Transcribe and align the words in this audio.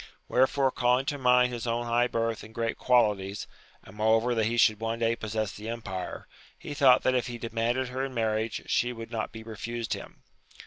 Wherefore 0.27 0.71
calling 0.71 1.05
to 1.05 1.19
mind 1.19 1.53
his 1.53 1.67
own 1.67 1.85
high 1.85 2.07
birth 2.07 2.41
|iid 2.41 2.53
great 2.53 2.79
qualities, 2.79 3.45
and 3.83 3.95
moreover 3.95 4.33
that 4.33 4.47
he 4.47 4.57
should 4.57 4.79
one 4.79 4.97
day 4.97 5.15
possess 5.15 5.51
the 5.51 5.69
empire, 5.69 6.25
he 6.57 6.73
thought 6.73 7.03
that 7.03 7.13
if 7.13 7.27
he 7.27 7.37
demanded 7.37 7.89
her 7.89 8.03
in 8.05 8.13
marriage 8.15 8.63
she 8.65 8.93
would 8.93 9.11
not 9.11 9.31
be 9.31 9.43
refused 9.43 9.93
him. 9.93 10.23